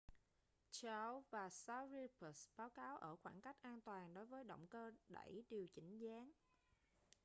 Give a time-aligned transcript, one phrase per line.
[0.71, 5.43] chiao và sharipov báo cáo ở khoảng cách an toàn đối với động cơ đẩy
[5.49, 6.31] điều chỉnh dáng